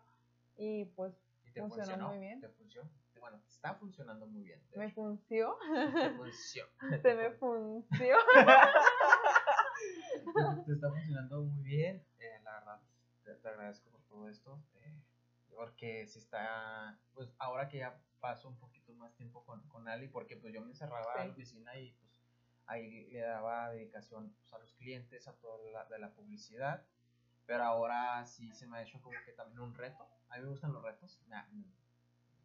y 0.58 0.84
pues 0.84 1.14
Y 1.44 1.52
te 1.52 1.60
funcionó 1.60 1.86
funcionó 1.86 2.08
muy 2.10 2.18
bien. 2.18 2.40
Te 2.40 2.48
funcionó. 2.50 2.90
Bueno, 3.20 3.40
está 3.48 3.74
funcionando 3.74 4.26
muy 4.26 4.42
bien. 4.44 4.62
me 4.76 4.86
hecho. 4.86 4.94
funcionó, 4.94 5.56
Te 5.94 6.10
funcionó. 6.10 6.70
se 7.02 7.14
me 7.14 7.30
funcionó. 7.32 8.18
te 10.66 10.72
está 10.72 10.88
funcionando 10.90 11.42
muy 11.42 11.62
bien. 11.64 12.04
eh, 12.18 12.40
la 12.44 12.52
verdad, 12.58 12.80
te, 13.24 13.34
te 13.34 13.48
agradezco 13.48 13.90
por 13.90 14.02
todo 14.04 14.28
esto. 14.28 14.60
eh, 14.82 14.94
porque 15.54 16.06
si 16.06 16.18
está, 16.20 16.98
pues 17.14 17.34
ahora 17.38 17.68
que 17.68 17.78
ya 17.78 17.98
paso 18.20 18.48
un 18.48 18.56
poquito 18.58 18.92
más 18.94 19.14
tiempo 19.16 19.44
con, 19.44 19.66
con 19.68 19.88
Ali, 19.88 20.08
porque 20.08 20.36
pues 20.36 20.52
yo 20.54 20.60
me 20.60 20.68
encerraba 20.70 21.12
Sí. 21.14 21.20
en 21.20 21.26
la 21.28 21.32
oficina 21.32 21.76
y 21.76 21.90
pues 21.92 22.20
ahí 22.66 23.08
le 23.10 23.20
daba 23.20 23.70
dedicación 23.70 24.32
pues, 24.38 24.52
a 24.52 24.58
los 24.58 24.72
clientes, 24.74 25.26
a 25.26 25.32
toda 25.34 25.58
la, 25.72 25.84
de 25.86 25.98
la 25.98 26.12
publicidad. 26.14 26.84
Pero 27.46 27.64
ahora 27.64 28.24
sí 28.26 28.52
se 28.52 28.66
me 28.68 28.78
ha 28.78 28.82
hecho 28.82 29.00
como 29.00 29.16
que 29.24 29.32
también 29.32 29.60
un 29.60 29.74
reto. 29.74 30.06
Mí 30.38 30.44
me 30.44 30.50
gustan 30.50 30.72
los 30.72 30.82
retos, 30.82 31.20
me, 31.26 31.36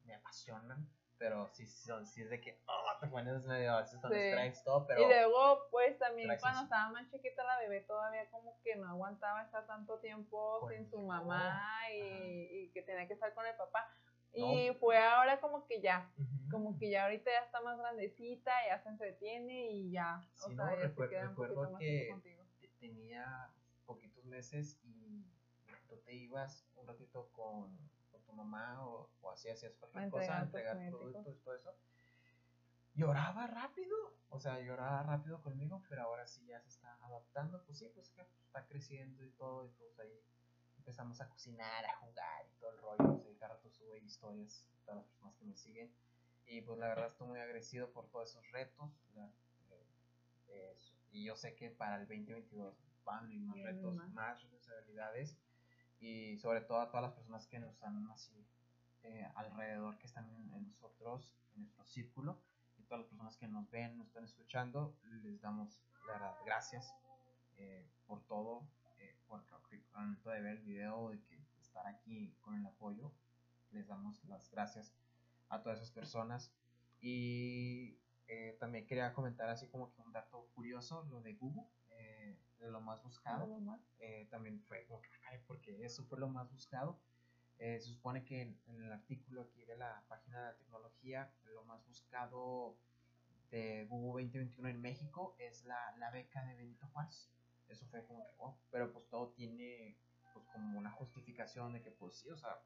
me 0.06 0.16
apasionan. 0.16 0.88
Pero 1.20 1.48
sí, 1.54 1.66
son, 1.68 2.06
sí 2.06 2.22
es 2.24 2.30
de 2.30 2.42
que 2.42 2.60
oh, 2.68 3.00
te 3.00 3.08
pones 3.08 3.46
medio 3.46 3.72
a 3.74 3.82
veces 3.82 3.98
con 4.02 4.12
Sí. 4.12 4.18
strikes, 4.32 4.60
todo. 4.66 4.86
Pero 4.88 5.02
Y 5.02 5.06
luego, 5.06 5.68
pues 5.72 5.98
también 5.98 6.30
cuando 6.40 6.64
estaba 6.64 6.90
más 6.92 7.10
chiquita 7.12 7.44
la 7.46 7.60
bebé 7.60 7.82
todavía 7.82 8.30
como 8.30 8.60
que 8.62 8.76
no 8.76 8.90
aguantaba 8.90 9.44
estar 9.44 9.66
tanto 9.66 10.00
tiempo 10.00 10.60
Con 10.60 10.74
sin 10.74 10.90
su 10.90 11.00
mamá 11.00 11.64
y, 11.94 12.64
y 12.64 12.70
que 12.72 12.82
tenía 12.82 13.08
que 13.08 13.14
estar 13.14 13.34
con 13.34 13.46
el 13.46 13.56
papá. 13.56 13.88
Y 14.34 14.72
fue 14.80 14.98
ahora 14.98 15.40
como 15.40 15.66
que 15.68 15.80
ya, 15.80 16.12
Ujú. 16.18 16.50
como 16.52 16.78
que 16.80 16.90
ya 16.90 17.04
ahorita 17.04 17.30
ya 17.32 17.46
está 17.46 17.62
más 17.62 17.78
grandecita, 17.78 18.52
ya 18.68 18.80
se 18.82 18.90
entretiene 18.90 19.70
y 19.72 19.92
ya, 19.92 20.20
o 20.42 20.48
Sí, 20.50 20.56
sea, 20.56 20.66
no, 20.66 20.72
ya 20.76 20.88
recuer- 20.88 21.08
se 21.08 21.10
queda 21.10 21.22
un 21.22 21.30
recuerdo 21.30 21.70
más 21.72 21.80
que- 21.80 22.08
contigo. 22.10 22.44
te- 22.60 22.68
tenía 22.80 23.54
poquitos 23.86 24.26
meses 24.26 24.82
y 24.84 25.03
tú 25.94 26.02
te 26.02 26.14
ibas 26.14 26.66
un 26.76 26.88
ratito 26.88 27.30
con, 27.32 27.78
con 28.12 28.22
tu 28.24 28.34
mamá 28.34 28.86
o, 28.88 29.10
o 29.22 29.32
así 29.32 29.50
hacías 29.50 29.74
cualquier 29.76 30.04
cosa, 30.12 30.26
entregar 30.44 30.76
productos 30.98 31.36
y 31.36 31.40
todo 31.44 31.56
eso. 31.56 31.76
Lloraba 32.96 33.48
rápido, 33.48 33.96
o 34.30 34.40
sea, 34.40 34.60
lloraba 34.62 35.02
rápido 35.04 35.42
conmigo, 35.42 35.84
pero 35.90 36.04
ahora 36.04 36.28
sí 36.28 36.46
ya 36.46 36.62
se 36.62 36.70
está 36.70 36.94
adaptando. 37.04 37.64
Pues 37.66 37.80
sí, 37.80 37.90
pues 37.90 38.10
que 38.12 38.22
está 38.46 38.66
creciendo 38.68 39.24
y 39.24 39.32
todo, 39.32 39.66
y 39.66 39.70
pues 39.72 39.98
ahí 40.00 40.24
empezamos 40.78 41.20
a 41.22 41.28
cocinar, 41.28 41.86
a 41.86 41.96
jugar 41.98 42.46
y 42.48 42.60
todo 42.60 42.70
el 42.72 42.78
rollo. 42.78 43.14
Pues 43.16 43.26
ahí 43.26 43.36
cada 43.36 43.56
rato 43.56 43.70
sube 43.72 44.00
historias, 44.00 44.68
todas 44.86 44.98
las 45.02 45.06
personas 45.08 45.36
que 45.38 45.46
me 45.46 45.56
siguen. 45.56 45.92
Y 46.46 46.62
pues 46.62 46.78
la 46.78 46.90
verdad 46.90 47.08
estoy 47.08 47.28
muy 47.28 47.40
agradecido 47.40 47.92
por 47.92 48.10
todos 48.10 48.30
esos 48.30 48.52
retos. 48.52 48.92
la- 49.16 49.32
eh. 50.50 50.76
Y 51.12 51.24
yo 51.26 51.36
sé 51.36 51.56
que 51.56 51.72
para 51.72 51.96
el 51.96 52.08
2022 52.08 52.76
van 53.04 53.26
a 53.26 53.38
más 53.40 53.58
retos, 53.64 53.96
más 54.14 54.42
responsabilidades. 54.42 55.36
Y 56.04 56.38
sobre 56.38 56.62
todo 56.62 56.82
a 56.82 56.90
todas 56.90 57.04
las 57.04 57.14
personas 57.14 57.48
que 57.48 57.60
nos 57.60 57.72
están 57.72 58.10
así 58.12 58.46
eh, 59.04 59.26
alrededor, 59.36 59.98
que 59.98 60.06
están 60.06 60.30
en, 60.30 60.68
nosotros, 60.68 61.34
en 61.56 61.62
nuestro 61.62 61.86
círculo. 61.86 62.42
Y 62.78 62.84
todas 62.84 63.00
las 63.00 63.08
personas 63.08 63.38
que 63.38 63.48
nos 63.48 63.70
ven, 63.72 63.98
nos 63.98 64.08
están 64.08 64.26
escuchando, 64.26 64.98
les 65.24 65.40
damos 65.40 65.82
la 66.06 66.14
verdad 66.14 66.36
gracias 66.46 66.94
eh, 67.58 67.90
por 68.06 68.22
todo, 68.26 68.68
eh, 69.00 69.16
por 69.28 69.42
al 69.94 70.02
momento 70.02 70.30
de 70.30 70.42
ver 70.42 70.58
el 70.58 70.64
video, 70.64 71.10
de 71.10 71.22
que 71.22 71.40
estar 71.62 71.88
aquí 71.88 72.36
con 72.42 72.56
el 72.56 72.66
apoyo, 72.66 73.14
les 73.72 73.88
damos 73.88 74.24
las 74.26 74.50
gracias 74.52 74.94
a 75.48 75.62
todas 75.62 75.80
esas 75.80 75.92
personas. 75.92 76.52
Y 77.00 77.98
eh, 78.28 78.58
también 78.60 78.86
quería 78.86 79.14
comentar 79.14 79.50
así 79.50 79.68
como 79.68 79.92
que 79.92 80.02
un 80.02 80.12
dato 80.12 80.50
curioso, 80.56 81.06
lo 81.10 81.22
de 81.22 81.34
Google, 81.36 81.68
eh, 81.98 82.38
de 82.60 82.70
lo 82.72 82.80
más 82.82 83.02
buscado 83.04 83.48
eh, 84.00 84.28
también 84.32 84.62
fue 84.62 84.86
como 84.86 85.02
porque 85.48 85.84
eso 85.86 86.04
fue 86.06 86.20
lo 86.20 86.28
más 86.28 86.52
buscado. 86.52 87.00
Eh, 87.60 87.80
se 87.80 87.90
supone 87.90 88.24
que 88.26 88.42
en, 88.42 88.60
en 88.68 88.82
el 88.84 88.92
artículo 88.92 89.44
aquí 89.44 89.64
de 89.66 89.78
la 89.78 90.04
página 90.08 90.40
de 90.40 90.46
la 90.52 90.58
tecnología, 90.58 91.34
lo 91.46 91.64
más 91.66 91.86
buscado 91.86 92.78
de 93.52 93.86
Google 93.90 94.26
2021 94.26 94.70
en 94.70 94.82
México 94.82 95.36
es 95.40 95.64
la, 95.66 95.96
la 95.98 96.10
beca 96.12 96.44
de 96.46 96.56
Benito 96.56 96.88
Juárez. 96.88 97.30
Eso 97.68 97.86
fue 97.88 98.04
como 98.06 98.26
que, 98.26 98.32
wow, 98.38 98.58
pero 98.72 98.92
pues 98.92 99.08
todo 99.10 99.30
tiene 99.30 99.98
pues 100.34 100.46
como 100.48 100.80
una 100.80 100.92
justificación 100.92 101.74
de 101.74 101.82
que 101.82 101.92
pues 101.92 102.16
sí, 102.18 102.30
o 102.30 102.38
sea, 102.38 102.60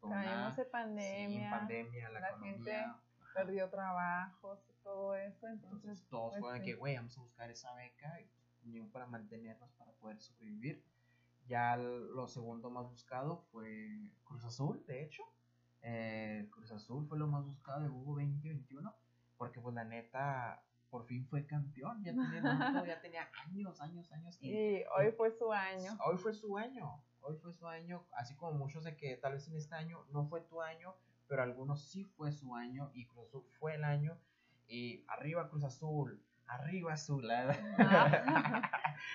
una- 0.00 0.48
en 0.48 0.64
sí, 0.64 0.70
pandemia, 0.70 1.50
pandemia, 1.50 2.08
la, 2.10 2.20
la 2.20 2.28
economía, 2.30 2.52
gente 2.54 2.86
perdió 3.34 3.68
trabajos 3.68 4.60
todo 4.82 5.14
eso, 5.14 5.46
entonces, 5.48 5.80
Entonces 5.82 6.08
todos 6.08 6.30
pues, 6.32 6.40
fueron 6.40 6.60
sí. 6.60 6.64
que, 6.64 6.74
güey, 6.74 6.96
vamos 6.96 7.16
a 7.18 7.20
buscar 7.20 7.50
esa 7.50 7.74
beca 7.74 8.20
y 8.20 8.30
para 8.92 9.06
mantenernos, 9.06 9.70
para 9.72 9.92
poder 9.92 10.20
sobrevivir. 10.20 10.84
Ya 11.46 11.76
lo 11.76 12.28
segundo 12.28 12.70
más 12.70 12.88
buscado 12.90 13.38
fue 13.50 14.12
Cruz 14.24 14.44
Azul, 14.44 14.84
de 14.86 15.02
hecho. 15.02 15.22
Eh, 15.82 16.46
Cruz 16.50 16.70
Azul 16.72 17.06
fue 17.06 17.18
lo 17.18 17.26
más 17.26 17.44
buscado 17.44 17.82
de 17.82 17.88
Google 17.88 18.26
2021, 18.26 18.94
porque 19.36 19.60
pues 19.60 19.74
la 19.74 19.84
neta, 19.84 20.62
por 20.90 21.06
fin 21.06 21.26
fue 21.26 21.46
campeón. 21.46 22.02
Ya 22.04 22.12
tenía, 22.12 22.42
tanto, 22.42 22.84
ya 22.84 23.00
tenía 23.00 23.28
años, 23.46 23.80
años, 23.80 24.12
años. 24.12 24.38
Y 24.40 24.50
y 24.50 24.84
hoy 24.96 25.12
fue 25.12 25.30
su 25.30 25.52
año. 25.52 25.96
Hoy 26.04 26.18
fue 26.18 26.34
su 26.34 26.58
año, 26.58 27.02
hoy 27.20 27.36
fue 27.36 27.52
su 27.52 27.66
año, 27.66 28.06
así 28.12 28.34
como 28.34 28.52
muchos 28.52 28.84
de 28.84 28.96
que 28.96 29.16
tal 29.16 29.32
vez 29.32 29.48
en 29.48 29.56
este 29.56 29.74
año 29.74 30.04
no 30.10 30.26
fue 30.28 30.42
tu 30.42 30.60
año, 30.60 30.94
pero 31.28 31.42
algunos 31.42 31.82
sí 31.88 32.04
fue 32.04 32.32
su 32.32 32.54
año 32.54 32.90
y 32.92 33.06
Cruz 33.06 33.28
Azul 33.28 33.44
fue 33.58 33.74
el 33.74 33.84
año. 33.84 34.18
Y 34.66 35.02
arriba 35.08 35.48
Cruz 35.48 35.64
Azul, 35.64 36.22
arriba 36.48 36.92
Azul. 36.94 37.26
la 37.26 37.44
verdad. 37.46 37.76
Ah, 37.78 38.70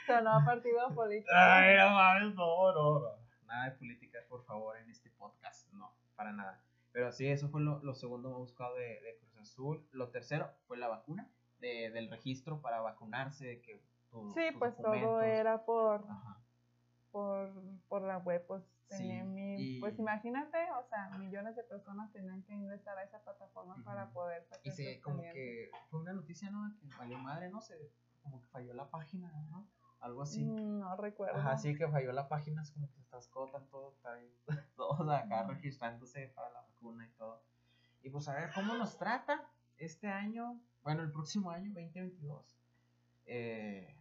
Sonó 0.08 0.44
partido 0.46 0.94
político. 0.94 1.32
Ay, 1.36 1.78
no 1.78 1.90
mames, 1.92 2.36
no, 2.36 2.74
no, 2.74 3.00
no. 3.00 3.08
Nada 3.46 3.66
de 3.66 3.72
política, 3.72 4.20
por 4.30 4.44
favor, 4.44 4.78
en 4.78 4.90
este 4.90 5.10
podcast, 5.12 5.72
no, 5.74 5.92
para 6.16 6.32
nada. 6.32 6.62
Pero 6.92 7.12
sí, 7.12 7.28
eso 7.28 7.50
fue 7.50 7.62
lo, 7.62 7.80
lo 7.84 7.94
segundo 7.94 8.30
más 8.30 8.40
buscado 8.40 8.76
de, 8.76 9.02
de 9.02 9.18
Cruz 9.20 9.38
Azul. 9.38 9.88
Lo 9.92 10.10
tercero 10.10 10.50
fue 10.68 10.78
la 10.78 10.88
vacuna, 10.88 11.28
de, 11.60 11.90
del 11.92 12.10
registro 12.10 12.62
para 12.62 12.82
vacunarse, 12.82 13.46
de 13.48 13.62
que 13.62 13.82
tu- 14.10 14.32
Sí, 14.34 14.42
pues 14.60 14.76
todo 14.78 15.22
era 15.22 15.64
por, 15.66 16.06
Ajá. 16.10 16.38
por, 17.12 17.52
por 17.88 18.02
la 18.04 18.18
web, 18.18 18.44
pues 18.48 18.64
Sí, 18.98 19.12
mi- 19.24 19.56
y- 19.78 19.80
pues 19.80 19.98
imagínate, 20.00 20.58
o 20.80 20.84
sea, 20.84 21.10
millones 21.18 21.56
de 21.56 21.64
personas 21.64 22.12
tenían 22.12 22.44
que 22.44 22.54
ingresar 22.54 22.98
a 22.98 23.04
esa 23.04 23.22
plataforma 23.24 23.76
para 23.84 24.12
poder 24.12 24.44
sacar 24.46 24.62
Y 24.68 24.72
se, 24.72 24.96
sus 24.96 25.04
como 25.04 25.22
que 25.22 25.72
fue 25.90 26.00
una 26.02 26.14
noticia, 26.14 26.50
¿no? 26.52 26.72
Que 26.80 26.88
valió 26.98 27.18
madre, 27.20 27.50
no 27.50 27.62
sé, 27.62 27.76
como 28.22 28.40
que 28.42 28.48
falló 28.48 28.74
la 28.74 28.90
página, 28.90 29.32
¿no? 29.50 29.68
Algo 30.00 30.22
así. 30.24 30.44
Mm, 30.44 30.80
No 30.80 30.96
recuerdo. 30.98 31.38
Ajá, 31.40 31.58
sí 31.58 31.76
que 31.78 31.88
falló 31.88 32.12
la 32.12 32.28
página, 32.28 32.62
es 32.62 32.72
como 32.72 32.90
que 32.92 33.02
se 33.02 33.04
tanto, 33.52 33.92
está 33.94 34.14
ahí, 34.14 34.36
todos 34.76 35.10
acá 35.10 35.44
registrándose 35.44 36.28
para 36.30 36.50
la 36.50 36.62
vacuna 36.62 37.06
y 37.08 37.12
todo. 37.12 37.42
Y 38.02 38.10
pues 38.10 38.28
a 38.28 38.34
ver 38.34 38.52
cómo 38.54 38.76
nos 38.76 38.98
trata 38.98 39.50
este 39.78 40.08
año, 40.10 40.60
bueno, 40.84 41.04
el 41.04 41.12
próximo 41.12 41.52
año, 41.52 41.72
2022. 41.74 42.58
Eh, 43.26 43.96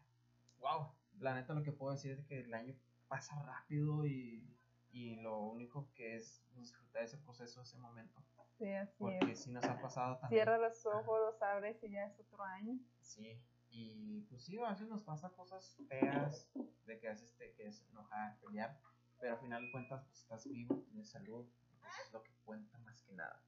wow, 0.58 0.88
la 1.20 1.34
neta 1.34 1.54
lo 1.54 1.62
que 1.62 1.70
puedo 1.72 1.92
decir 1.92 2.12
es 2.12 2.24
que 2.24 2.40
el 2.40 2.52
año 2.54 2.74
pasa 3.06 3.40
rápido 3.42 4.04
y, 4.06 4.44
y 4.92 5.16
lo 5.16 5.40
único 5.40 5.90
que 5.94 6.16
es 6.16 6.44
disfrutar 6.54 7.02
ese 7.02 7.18
proceso, 7.18 7.62
ese 7.62 7.78
momento. 7.78 8.22
Sí, 8.58 8.70
así 8.72 8.94
Porque 8.98 9.32
es. 9.32 9.42
si 9.42 9.50
nos 9.50 9.64
ha 9.64 9.80
pasado 9.80 10.18
también. 10.18 10.42
Cierra 10.42 10.58
los 10.58 10.84
ojos, 10.86 11.18
los 11.20 11.42
abres 11.42 11.82
y 11.82 11.90
ya 11.90 12.04
es 12.06 12.20
otro 12.20 12.42
año. 12.44 12.78
Sí, 13.00 13.42
y 13.70 14.20
pues 14.28 14.44
sí, 14.44 14.58
a 14.58 14.68
veces 14.70 14.88
nos 14.88 15.02
pasa 15.02 15.30
cosas 15.30 15.76
feas, 15.88 16.48
de 16.84 16.98
que 17.00 17.08
a 17.08 17.12
veces 17.12 17.34
te 17.36 17.52
quieres 17.54 17.82
enojar, 17.90 18.38
pelear, 18.40 18.78
pero 19.18 19.32
al 19.34 19.40
final 19.40 19.62
de 19.64 19.72
cuentas 19.72 20.04
pues 20.04 20.20
estás 20.20 20.46
vivo, 20.46 20.82
tienes 20.84 21.08
salud, 21.10 21.48
y 21.70 21.76
pues 21.76 21.92
es 22.06 22.12
lo 22.12 22.22
que 22.22 22.32
cuenta 22.44 22.78
más 22.78 23.02
que 23.02 23.12
nada. 23.14 23.42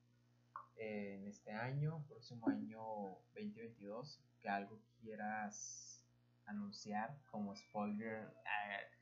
Eh, 0.77 1.17
en 1.21 1.29
este 1.29 1.53
año, 1.53 2.05
próximo 2.09 2.49
año 2.49 2.81
2022, 3.35 4.21
que 4.41 4.49
algo 4.49 4.81
quieras 5.01 6.05
anunciar 6.47 7.21
como 7.31 7.55
spoiler, 7.55 8.35
eh, 8.45 8.94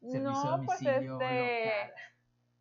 servicio 0.00 0.30
a 0.30 0.56
No, 0.58 0.64
pues 0.64 0.82
este, 0.82 1.92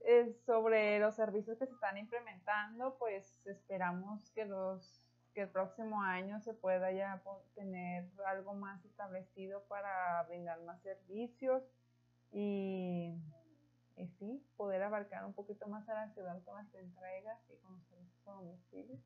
es 0.01 0.41
sobre 0.45 0.99
los 0.99 1.15
servicios 1.15 1.57
que 1.57 1.65
se 1.65 1.73
están 1.73 1.97
implementando, 1.97 2.97
pues 2.97 3.45
esperamos 3.45 4.29
que 4.31 4.45
los 4.45 5.05
que 5.33 5.41
el 5.41 5.49
próximo 5.49 6.01
año 6.01 6.39
se 6.41 6.53
pueda 6.53 6.91
ya 6.91 7.21
tener 7.53 8.09
algo 8.25 8.53
más 8.55 8.83
establecido 8.83 9.63
para 9.67 10.23
brindar 10.23 10.59
más 10.63 10.81
servicios 10.81 11.63
y, 12.31 13.13
y 13.95 14.07
sí, 14.07 14.43
poder 14.57 14.81
abarcar 14.81 15.25
un 15.25 15.33
poquito 15.33 15.67
más 15.67 15.87
a 15.89 15.93
la 15.93 16.09
ciudad 16.13 16.41
con 16.43 16.55
las 16.55 16.73
entregas 16.73 17.39
y 17.49 17.57
con 17.57 17.73
los 17.73 17.83
servicios 17.85 18.27
a 18.27 18.31
domicilio. 18.31 18.99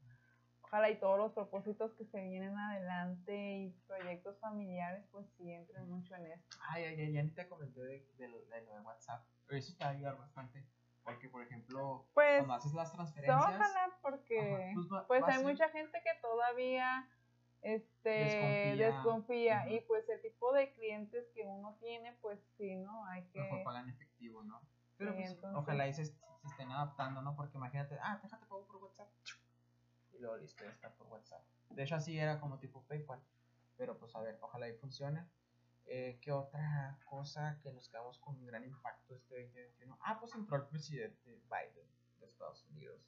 Ojalá 0.73 0.89
y 0.89 0.99
todos 0.99 1.19
los 1.19 1.31
propósitos 1.33 1.93
que 1.93 2.05
se 2.05 2.19
vienen 2.19 2.57
adelante 2.57 3.31
y 3.31 3.69
proyectos 3.85 4.39
familiares, 4.39 5.05
pues 5.11 5.27
sí 5.37 5.51
entren 5.51 5.87
mucho 5.87 6.15
en 6.15 6.25
esto. 6.25 6.57
Ay, 6.67 6.85
ay, 6.85 6.99
ay, 6.99 7.13
ya 7.13 7.21
ni 7.21 7.29
te 7.29 7.47
comenté 7.47 7.79
de, 7.79 8.09
de, 8.17 8.27
lo 8.27 8.39
de 8.39 8.81
WhatsApp, 8.83 9.23
pero 9.45 9.59
eso 9.59 9.77
te 9.77 9.83
va 9.83 9.91
a 9.91 9.93
ayudar 9.93 10.17
bastante. 10.17 10.65
Porque, 11.03 11.29
por 11.29 11.43
ejemplo, 11.43 12.09
pues, 12.15 12.37
cuando 12.37 12.55
haces 12.55 12.73
las 12.73 12.91
transferencias. 12.91 13.39
Ojalá, 13.39 13.99
porque 14.01 14.73
pues, 14.73 15.03
pues 15.07 15.23
hay 15.25 15.43
mucha 15.43 15.69
gente 15.69 16.01
que 16.03 16.19
todavía 16.23 17.07
este 17.61 18.75
desconfía, 18.75 19.69
y 19.71 19.81
pues 19.81 20.09
el 20.09 20.23
tipo 20.23 20.53
de 20.53 20.73
clientes 20.73 21.29
que 21.35 21.45
uno 21.45 21.77
tiene, 21.81 22.17
pues 22.19 22.39
sí, 22.57 22.77
¿no? 22.77 23.05
Hay 23.05 23.27
que. 23.27 23.41
Mejor 23.41 23.63
pagan 23.63 23.89
efectivo, 23.89 24.41
¿no? 24.41 24.59
Pero 24.97 25.13
pues, 25.13 25.37
ojalá 25.53 25.87
y 25.87 25.93
se, 25.93 26.01
estén 26.01 26.71
adaptando, 26.71 27.21
¿no? 27.21 27.35
Porque 27.35 27.57
imagínate, 27.57 27.95
ah, 28.01 28.19
déjate 28.23 28.47
pago 28.47 28.65
por 28.65 28.77
WhatsApp. 28.77 29.09
Y 30.13 30.19
luego 30.19 30.37
listo, 30.37 30.63
ya 30.63 30.71
está 30.71 30.93
por 30.93 31.07
WhatsApp. 31.07 31.43
De 31.69 31.83
hecho, 31.83 31.95
así 31.95 32.17
era 32.17 32.39
como 32.39 32.59
tipo 32.59 32.83
PayPal. 32.83 33.21
Pero 33.77 33.97
pues 33.97 34.15
a 34.15 34.21
ver, 34.21 34.37
ojalá 34.41 34.69
y 34.69 34.73
funcione. 34.73 35.27
Eh, 35.85 36.17
¿Qué 36.21 36.31
otra 36.31 36.97
cosa 37.05 37.59
que 37.61 37.71
nos 37.73 37.89
quedamos 37.89 38.17
con 38.19 38.35
un 38.35 38.45
gran 38.45 38.63
impacto 38.63 39.15
este 39.15 39.41
2021? 39.41 39.97
Ah, 40.01 40.19
pues 40.19 40.33
entró 40.35 40.57
el 40.57 40.67
presidente 40.67 41.41
Biden 41.49 41.87
de 42.19 42.25
Estados 42.25 42.65
Unidos. 42.69 43.01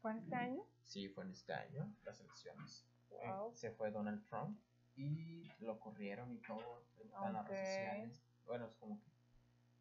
¿Fue 0.00 0.12
en 0.12 0.18
este 0.18 0.34
año? 0.34 0.62
Sí, 0.84 1.08
fue 1.08 1.24
en 1.24 1.30
este 1.30 1.52
año, 1.52 1.94
las 2.04 2.20
elecciones. 2.20 2.86
Eh, 3.10 3.30
se 3.54 3.70
fue 3.72 3.90
Donald 3.90 4.24
Trump 4.24 4.58
y 4.96 5.50
lo 5.60 5.78
corrieron 5.78 6.32
y 6.32 6.38
todo 6.38 6.82
en 6.98 7.32
las 7.32 7.46
redes 7.46 7.68
sociales. 7.68 8.24
Bueno, 8.46 8.66
es 8.66 8.74
como 8.76 9.00
que 9.00 9.12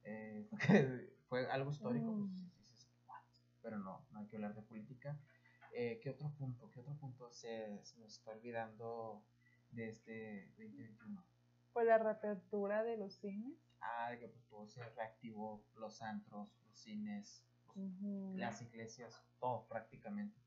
eh, 0.03 0.47
fue 1.29 1.49
algo 1.49 1.71
histórico, 1.71 2.05
pues, 2.05 2.31
mm. 2.31 2.49
pero 3.61 3.77
no, 3.77 4.05
no 4.11 4.19
hay 4.19 4.27
que 4.27 4.35
hablar 4.35 4.53
de 4.53 4.61
política. 4.61 5.17
¿Qué 5.71 6.09
otro 6.09 6.29
punto? 6.37 6.69
¿Qué 6.71 6.79
otro 6.81 6.95
punto 6.95 7.31
se, 7.31 7.79
se 7.83 7.97
nos 7.99 8.13
está 8.17 8.31
olvidando 8.31 9.23
de 9.71 9.89
este 9.89 10.47
2021? 10.57 11.23
Pues 11.73 11.85
la 11.85 11.97
reapertura 11.97 12.83
de 12.83 12.97
los 12.97 13.15
cines. 13.15 13.57
Ah, 13.79 14.11
que 14.19 14.27
pues 14.27 14.45
todo 14.47 14.67
se 14.67 14.83
reactivó, 14.89 15.63
los 15.75 16.01
antros, 16.01 16.49
los 16.67 16.77
cines, 16.77 17.43
las 18.35 18.61
iglesias, 18.61 19.23
todo 19.39 19.65
prácticamente. 19.67 20.37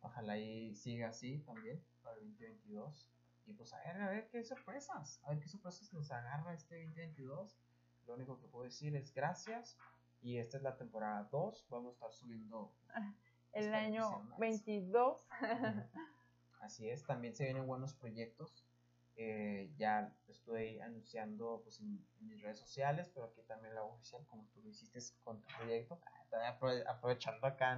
Ojalá 0.00 0.36
y 0.38 0.74
siga 0.74 1.08
así 1.08 1.38
también 1.40 1.82
para 2.02 2.16
el 2.16 2.28
2022. 2.30 3.08
Y 3.46 3.54
pues 3.54 3.72
a 3.72 3.78
ver, 3.78 4.02
a 4.02 4.10
ver 4.10 4.28
qué 4.28 4.44
sorpresas, 4.44 5.20
a 5.24 5.30
ver 5.30 5.40
qué 5.40 5.48
sorpresas 5.48 5.92
nos 5.92 6.10
agarra 6.10 6.52
este 6.52 6.84
2022. 6.84 7.58
Lo 8.06 8.14
único 8.14 8.38
que 8.38 8.46
puedo 8.46 8.64
decir 8.64 8.94
es 8.96 9.12
gracias. 9.14 9.78
Y 10.20 10.38
esta 10.38 10.56
es 10.56 10.62
la 10.62 10.76
temporada 10.76 11.28
2. 11.30 11.66
Vamos 11.70 11.90
a 11.90 11.92
estar 11.94 12.12
subiendo 12.12 12.74
el 13.52 13.74
año 13.74 14.28
22. 14.38 15.26
Así 16.60 16.88
es, 16.88 17.04
también 17.04 17.34
se 17.34 17.44
vienen 17.44 17.66
buenos 17.66 17.94
proyectos. 17.94 18.64
Eh, 19.16 19.72
ya 19.76 20.14
estoy 20.28 20.78
anunciando 20.78 21.60
pues, 21.64 21.80
en, 21.80 22.06
mis 22.20 22.40
redes 22.40 22.58
sociales, 22.58 23.10
pero 23.12 23.26
aquí 23.26 23.42
también 23.42 23.74
la 23.74 23.82
oficial, 23.82 24.24
como 24.26 24.46
tú 24.54 24.62
lo 24.62 24.68
hiciste 24.68 25.00
con 25.24 25.40
tu 25.40 25.48
proyecto, 25.56 26.00
ah, 26.32 26.58
aprovechando 26.86 27.46
acá 27.46 27.76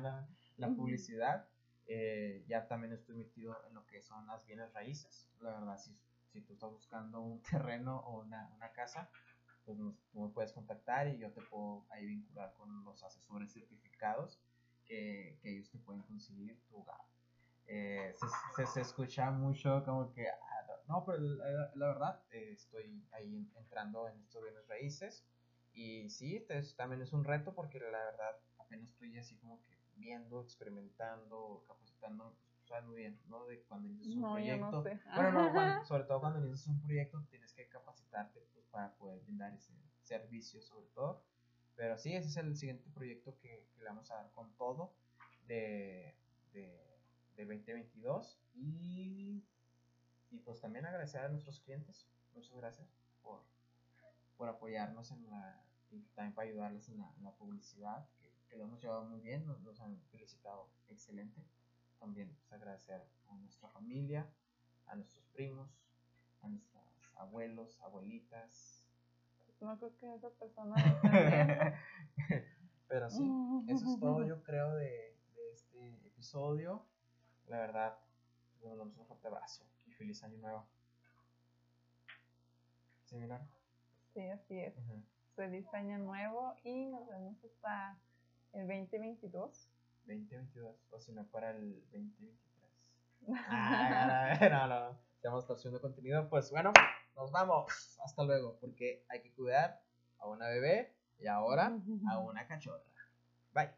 la, 0.57 0.69
publicidad. 0.69 1.49
Eh, 1.87 2.45
ya 2.47 2.69
también 2.69 2.93
estoy 2.93 3.17
metido 3.17 3.57
en 3.67 3.75
lo 3.75 3.87
que 3.87 4.03
son 4.03 4.27
las 4.27 4.45
bienes 4.45 4.73
raíces. 4.75 5.31
La 5.41 5.53
verdad, 5.53 5.79
si, 5.79 5.99
si 6.29 6.43
tú 6.43 6.53
estás 6.53 6.71
buscando 6.71 7.21
un 7.21 7.43
terreno 7.51 8.01
o 8.01 8.21
una, 8.21 8.51
una 8.55 8.73
casa, 8.73 9.11
pues 9.65 9.79
tú 9.79 10.21
me 10.21 10.29
puedes 10.29 10.53
contactar 10.53 11.09
y 11.09 11.19
yo 11.19 11.33
te 11.33 11.41
puedo 11.43 11.87
ahí 11.91 12.05
vincular 12.07 12.53
con 12.55 12.85
los 12.85 13.03
asesores 13.03 13.53
certificados 13.53 14.41
que, 14.91 15.39
que 15.41 15.53
ellos 15.53 15.71
te 15.71 15.79
pueden 15.79 16.03
conseguir 16.03 16.61
tu 16.69 16.79
hogar. 16.79 17.01
Eh, 17.67 18.13
se, 18.57 18.67
se, 18.67 18.81
escucha 18.81 19.31
mucho 19.31 19.85
como 19.85 20.13
que 20.13 20.27
no, 20.89 21.05
pero 21.05 21.19
la, 21.21 21.87
verdad, 21.87 22.21
eh, 22.33 22.51
estoy 22.51 23.07
ahí 23.13 23.49
entrando 23.55 24.09
en 24.09 24.21
estos 24.21 24.43
bienes 24.43 24.67
raíces. 24.67 25.25
Y 25.73 26.11
sí, 26.11 26.45
también 26.77 27.01
es 27.01 27.13
un 27.13 27.23
reto 27.23 27.55
porque 27.55 27.79
la 27.79 28.05
verdad 28.05 28.37
apenas 28.59 28.89
estoy 28.89 29.17
así 29.17 29.37
como 29.37 29.63
que 29.63 29.79
viendo, 29.95 30.43
experimentando, 30.43 31.65
capacitando, 31.69 32.37
pues 32.57 32.67
sabes 32.67 32.87
muy 32.87 32.97
bien, 32.97 33.21
¿no? 33.29 33.47
De 33.47 33.63
cuando 33.63 33.87
inicias 33.87 34.17
un 34.17 34.33
proyecto. 34.33 34.71
No 34.73 34.83
sé. 34.83 35.01
Bueno, 35.15 35.53
no, 35.53 35.85
sobre 35.85 36.03
todo 36.05 36.19
cuando 36.19 36.41
inicias 36.41 36.67
un 36.67 36.83
proyecto 36.83 37.25
tienes 37.31 37.53
que 37.53 37.69
capacitarte 37.69 38.41
pues, 38.53 38.67
para 38.67 38.93
poder 38.97 39.21
brindar 39.21 39.55
ese 39.55 39.73
servicio 40.03 40.61
sobre 40.61 40.89
todo. 40.89 41.25
Pero 41.81 41.97
sí, 41.97 42.13
ese 42.15 42.29
es 42.29 42.37
el 42.37 42.57
siguiente 42.57 42.85
proyecto 42.93 43.39
que, 43.39 43.65
le 43.79 43.85
vamos 43.85 44.11
a 44.11 44.17
dar 44.17 44.31
con 44.33 44.53
todo 44.57 44.93
de, 45.47 46.15
de, 46.53 46.79
de 47.37 47.45
2022. 47.47 48.39
Y 48.55 49.43
y 50.31 50.39
pues 50.39 50.61
también 50.61 50.87
agradecer 50.87 51.23
a 51.23 51.29
nuestros 51.29 51.61
clientes. 51.61 52.07
Muchas 52.35 52.57
gracias 52.57 52.89
por, 53.23 53.43
por 54.37 54.49
apoyarnos 54.49 55.11
en 55.11 55.29
la, 55.29 55.63
y 55.91 56.03
también 56.15 56.35
para 56.35 56.49
ayudarles 56.49 56.89
en 56.89 56.99
la, 56.99 57.33
publicidad, 57.37 58.09
que, 58.49 58.57
lo 58.57 58.65
hemos 58.65 58.81
llevado 58.81 59.05
muy 59.05 59.21
bien, 59.21 59.47
nos, 59.47 59.61
nos 59.61 59.81
han 59.81 60.01
felicitado 60.11 60.69
excelente. 60.89 61.45
También 61.99 62.35
pues, 62.35 62.53
agradecer 62.53 63.03
a 63.29 63.35
nuestra 63.37 63.69
familia, 63.69 64.29
a 64.87 64.95
nuestros 64.97 65.27
primos, 65.29 65.71
a 66.43 66.49
nuestros 66.49 66.83
abuelos, 67.17 67.79
abuelitas. 67.81 68.80
No 69.61 69.79
creo 69.79 69.93
que 69.99 70.15
esa 70.15 70.31
persona 70.31 70.75
Pero 72.89 73.11
sí, 73.11 73.31
eso 73.69 73.87
es 73.93 74.01
todo 74.01 74.27
yo 74.27 74.43
creo 74.43 74.75
de, 74.75 75.17
de 75.35 75.53
este 75.53 76.07
episodio. 76.07 76.85
La 77.47 77.59
verdad, 77.59 77.99
nos 78.63 78.79
damos 78.79 78.97
un 78.97 79.07
fuerte 79.07 79.29
abrazo 79.29 79.71
feliz 80.01 80.25
año 80.25 80.39
nuevo. 80.39 80.67
¿Sí, 83.05 83.19
mira? 83.19 83.47
Sí, 84.15 84.23
así 84.31 84.59
es. 84.59 84.75
Feliz 85.37 85.67
año 85.75 85.99
nuevo 85.99 86.55
y 86.65 86.87
nos 86.87 87.07
vemos 87.07 87.37
hasta 87.45 87.99
el 88.55 88.67
2022. 88.67 89.69
2022, 90.07 90.87
o 90.91 91.01
si 91.01 91.13
no, 91.13 91.27
para 91.27 91.51
el 91.51 91.83
2023. 91.93 92.39
ah, 93.51 94.39
no, 94.41 94.49
no, 94.49 94.69
no. 94.69 94.99
Si 95.21 95.27
vamos 95.27 95.45
estar 95.45 95.59
subiendo 95.59 95.83
contenido, 95.83 96.31
pues 96.31 96.51
bueno, 96.51 96.73
nos 97.17 97.31
vamos. 97.31 97.99
Hasta 98.05 98.25
luego, 98.25 98.57
porque 98.61 99.05
hay 99.09 99.23
que 99.23 99.33
cuidar 99.33 99.83
a 100.19 100.29
una 100.29 100.49
bebé 100.49 100.95
y 101.19 101.27
ahora 101.27 101.79
a 102.11 102.19
una 102.21 102.47
cachorra. 102.47 102.85
Bye. 103.53 103.71